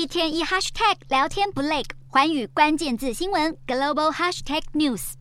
[0.00, 5.12] 一天一 hashtag 聊天不累，环宇关键字新闻 global hashtag news。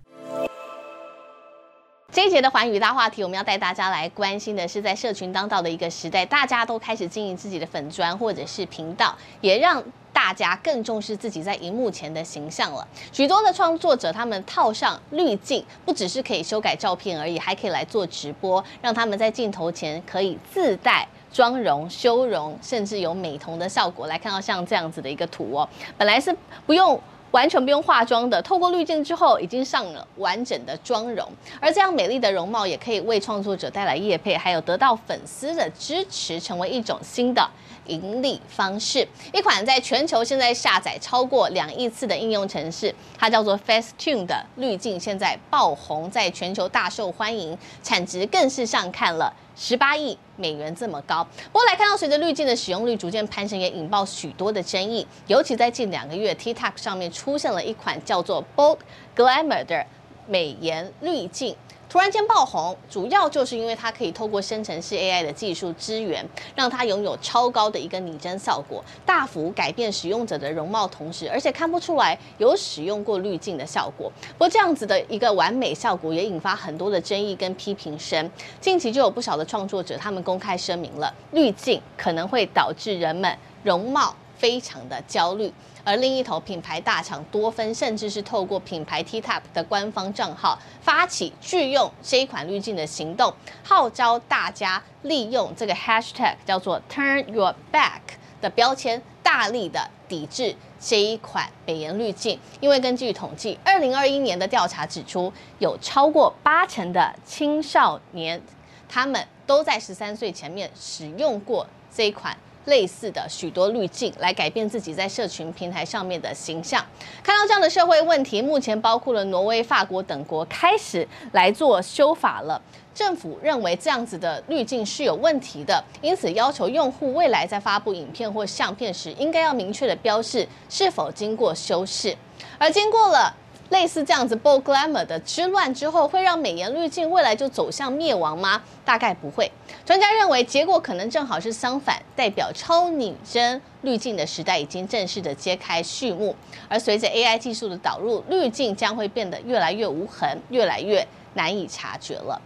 [2.13, 9.83] 这一节的环宇大话题，我们要带大家来关心的是，在社群当道的一个时代，大家都开始经营自己的粉砖或者是频道，也让
[10.21, 12.85] 大家更重视自己在荧幕前的形象了。
[13.13, 21.07] 许多的创作者，他们套上滤镜，不只是可以修改照片而已，还可以来做直播，让他们在镜头前可以自带。
[21.31, 26.99] 妆容、修容，甚至有美瞳的效果，来看到像这样子的一个图哦，本来是不用
[27.31, 31.27] 完全不用化妆的，透过滤镜之后，已经上了完整的妆容，
[31.59, 37.47] 而这样美丽的容貌也可以为创作者带来业配，还有得到粉丝的支持，成为一种新的
[37.85, 39.07] 盈利方式。
[39.31, 49.31] 一款在全球现在下载超过两亿次的应用程式，它叫做 Facetune 的滤镜，现在爆红，在全球大受欢迎，产值更是上看了。
[49.59, 55.05] 十八亿美元这么高，不过来看到，随着滤镜的使用率逐渐攀升，也引爆许多的争议。
[55.27, 58.77] 尤其在近两个月，TikTok 上面出现了一款叫做 Bold
[59.13, 59.85] Glamour 的
[60.25, 61.53] 美颜滤镜。
[61.89, 66.23] 突然间爆红，主要就是因为它可以透过生成式 AI 的技术支援，
[66.55, 74.11] 让它拥有超高的一个拟真效果，大幅改变使用者的容貌，同时而且看不出来有使用过滤镜的效果。
[74.33, 78.29] 不过这样子的一个完美效果也引发很多的争议跟批评声。
[78.61, 85.53] 近期就有不少的创作者，他们公开声明了，滤镜可能会导致人们容貌非常的焦虑。
[85.83, 98.01] 而另一头，品牌大厂多芬甚至是透过品牌 TikTok 的官方账号发起拒用这一款滤镜的行动，号召大家利用这个 hashtag 叫做 Turn Your Back
[98.41, 102.39] 的标签，大力的抵制这一款美颜滤镜。
[102.59, 108.41] 因为根据统计，二零二一年的调查指出，有超过八成的青少年，
[108.87, 112.37] 他们都在十三岁前面使用过这一款。
[112.65, 116.85] 类似的许多滤镜来改变自己在社群平台上面的形象。
[117.23, 122.61] 看到这样的社会问题，目前包括了挪威、法国等国开始来做修法了。
[122.93, 132.15] 政府认为这样子的滤镜是有问题的，因此要求用户未来在发布影片或相片时，应该要明确的标示是否经过修饰。
[132.57, 133.33] 而经过了。
[133.69, 138.61] 类似这样子 b o l glamour 的之乱之后，会让美颜滤镜未来就走向灭亡吗？
[138.83, 139.51] 大概不会。
[139.85, 146.35] 专家认为，结果可能正好是相反，代表超拟真滤镜的时代已经正式的揭开序幕。
[146.67, 152.41] 而随着 AI 技术的导入，滤镜将会变得越来越无痕，越来越难以察觉了。